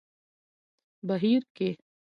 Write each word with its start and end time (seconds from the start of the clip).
بهير 1.07 1.39
کې 1.55 1.69